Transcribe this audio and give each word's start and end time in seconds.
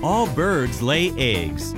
All 0.00 0.28
birds 0.28 0.80
lay 0.80 1.10
eggs. 1.18 1.74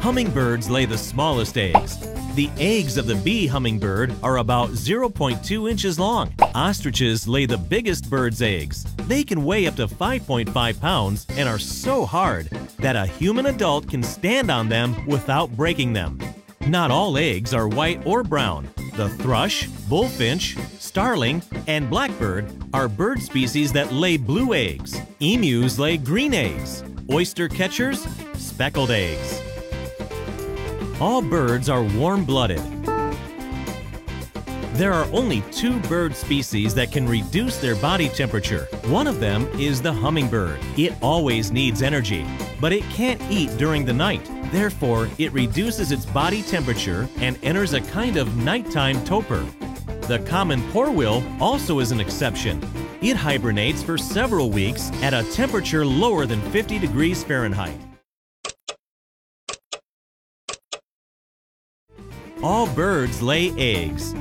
Hummingbirds 0.00 0.70
lay 0.70 0.84
the 0.84 0.96
smallest 0.96 1.58
eggs. 1.58 1.98
The 2.36 2.48
eggs 2.56 2.96
of 2.96 3.08
the 3.08 3.16
bee 3.16 3.48
hummingbird 3.48 4.14
are 4.22 4.36
about 4.36 4.70
0.2 4.70 5.68
inches 5.68 5.98
long. 5.98 6.32
Ostriches 6.54 7.26
lay 7.26 7.46
the 7.46 7.58
biggest 7.58 8.08
bird's 8.08 8.42
eggs. 8.42 8.84
They 9.08 9.24
can 9.24 9.44
weigh 9.44 9.66
up 9.66 9.74
to 9.76 9.88
5.5 9.88 10.80
pounds 10.80 11.26
and 11.30 11.48
are 11.48 11.58
so 11.58 12.06
hard 12.06 12.46
that 12.78 12.94
a 12.94 13.06
human 13.06 13.46
adult 13.46 13.88
can 13.88 14.04
stand 14.04 14.52
on 14.52 14.68
them 14.68 15.04
without 15.06 15.50
breaking 15.56 15.94
them. 15.94 16.20
Not 16.66 16.90
all 16.90 17.16
eggs 17.16 17.54
are 17.54 17.66
white 17.66 18.06
or 18.06 18.22
brown. 18.22 18.68
The 18.94 19.08
thrush, 19.08 19.66
bullfinch, 19.88 20.56
starling, 20.78 21.42
and 21.66 21.88
blackbird 21.88 22.52
are 22.74 22.86
bird 22.86 23.22
species 23.22 23.72
that 23.72 23.92
lay 23.92 24.18
blue 24.18 24.52
eggs. 24.52 25.00
Emus 25.20 25.78
lay 25.78 25.96
green 25.96 26.34
eggs. 26.34 26.84
Oyster 27.10 27.48
catchers, 27.48 28.06
speckled 28.34 28.90
eggs. 28.90 29.40
All 31.00 31.22
birds 31.22 31.70
are 31.70 31.82
warm-blooded. 31.82 32.60
There 34.74 34.92
are 34.92 35.10
only 35.12 35.42
two 35.50 35.80
bird 35.80 36.14
species 36.14 36.74
that 36.74 36.92
can 36.92 37.08
reduce 37.08 37.56
their 37.56 37.76
body 37.76 38.10
temperature. 38.10 38.68
One 38.84 39.06
of 39.06 39.18
them 39.18 39.48
is 39.58 39.80
the 39.80 39.92
hummingbird. 39.92 40.58
It 40.76 40.94
always 41.00 41.50
needs 41.50 41.82
energy, 41.82 42.26
but 42.60 42.72
it 42.72 42.82
can't 42.84 43.20
eat 43.30 43.56
during 43.56 43.84
the 43.86 43.92
night. 43.94 44.28
Therefore, 44.50 45.08
it 45.18 45.32
reduces 45.32 45.92
its 45.92 46.04
body 46.06 46.42
temperature 46.42 47.08
and 47.18 47.38
enters 47.42 47.72
a 47.72 47.80
kind 47.80 48.16
of 48.16 48.36
nighttime 48.36 49.02
torpor. 49.04 49.46
The 50.08 50.18
common 50.26 50.62
poorwill 50.70 51.22
also 51.40 51.78
is 51.78 51.92
an 51.92 52.00
exception. 52.00 52.60
It 53.00 53.16
hibernates 53.16 53.82
for 53.82 53.96
several 53.96 54.50
weeks 54.50 54.90
at 55.02 55.14
a 55.14 55.22
temperature 55.32 55.86
lower 55.86 56.26
than 56.26 56.40
50 56.50 56.78
degrees 56.78 57.22
Fahrenheit. 57.22 57.78
All 62.42 62.66
birds 62.68 63.22
lay 63.22 63.50
eggs. 63.52 64.14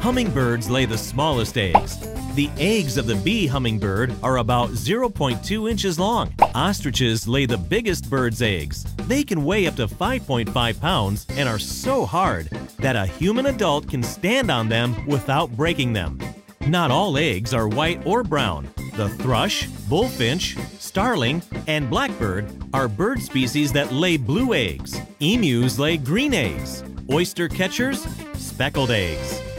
Hummingbirds 0.00 0.68
lay 0.68 0.84
the 0.84 0.98
smallest 0.98 1.56
eggs. 1.56 2.11
The 2.34 2.48
eggs 2.56 2.96
of 2.96 3.06
the 3.06 3.16
bee 3.16 3.46
hummingbird 3.46 4.14
are 4.22 4.38
about 4.38 4.70
0.2 4.70 5.70
inches 5.70 5.98
long. 5.98 6.32
Ostriches 6.54 7.28
lay 7.28 7.44
the 7.44 7.58
biggest 7.58 8.08
bird's 8.08 8.40
eggs. 8.40 8.84
They 9.06 9.22
can 9.22 9.44
weigh 9.44 9.66
up 9.66 9.76
to 9.76 9.86
5.5 9.86 10.80
pounds 10.80 11.26
and 11.28 11.46
are 11.46 11.58
so 11.58 12.06
hard 12.06 12.46
that 12.78 12.96
a 12.96 13.04
human 13.04 13.44
adult 13.44 13.86
can 13.86 14.02
stand 14.02 14.50
on 14.50 14.70
them 14.70 15.06
without 15.06 15.54
breaking 15.58 15.92
them. 15.92 16.18
Not 16.66 16.90
all 16.90 17.18
eggs 17.18 17.52
are 17.52 17.68
white 17.68 18.00
or 18.06 18.22
brown. 18.22 18.66
The 18.96 19.10
thrush, 19.10 19.66
bullfinch, 19.90 20.56
starling, 20.78 21.42
and 21.66 21.90
blackbird 21.90 22.50
are 22.72 22.88
bird 22.88 23.20
species 23.20 23.72
that 23.72 23.92
lay 23.92 24.16
blue 24.16 24.54
eggs. 24.54 24.98
Emus 25.20 25.78
lay 25.78 25.98
green 25.98 26.32
eggs. 26.32 26.82
Oyster 27.10 27.48
catchers, 27.48 28.06
speckled 28.32 28.90
eggs. 28.90 29.51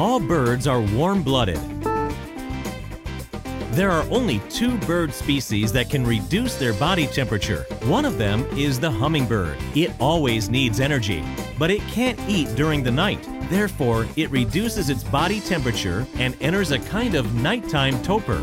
All 0.00 0.18
birds 0.18 0.66
are 0.66 0.80
warm-blooded. 0.80 1.58
There 3.72 3.90
are 3.90 4.08
only 4.10 4.38
two 4.48 4.78
bird 4.78 5.12
species 5.12 5.72
that 5.72 5.90
can 5.90 6.06
reduce 6.06 6.54
their 6.54 6.72
body 6.72 7.06
temperature. 7.06 7.66
One 7.82 8.06
of 8.06 8.16
them 8.16 8.46
is 8.56 8.80
the 8.80 8.90
hummingbird. 8.90 9.58
It 9.74 9.92
always 10.00 10.48
needs 10.48 10.80
energy, 10.80 11.22
but 11.58 11.70
it 11.70 11.82
can't 11.82 12.18
eat 12.26 12.48
during 12.56 12.82
the 12.82 12.90
night. 12.90 13.28
Therefore, 13.50 14.06
it 14.16 14.30
reduces 14.30 14.88
its 14.88 15.04
body 15.04 15.38
temperature 15.38 16.06
and 16.14 16.34
enters 16.40 16.70
a 16.70 16.78
kind 16.78 17.14
of 17.14 17.34
nighttime 17.34 18.02
torpor. 18.02 18.42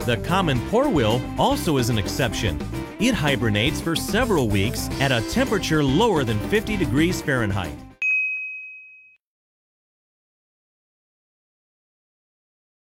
The 0.00 0.18
common 0.26 0.60
poorwill 0.68 1.22
also 1.38 1.78
is 1.78 1.88
an 1.88 1.96
exception. 1.96 2.60
It 2.98 3.14
hibernates 3.14 3.80
for 3.80 3.96
several 3.96 4.50
weeks 4.50 4.90
at 5.00 5.12
a 5.12 5.26
temperature 5.30 5.82
lower 5.82 6.24
than 6.24 6.38
50 6.50 6.76
degrees 6.76 7.22
Fahrenheit. 7.22 7.89